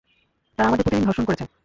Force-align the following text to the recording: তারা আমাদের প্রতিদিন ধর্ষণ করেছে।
তারা 0.59 0.67
আমাদের 0.69 0.83
প্রতিদিন 0.83 1.07
ধর্ষণ 1.07 1.25
করেছে। 1.25 1.45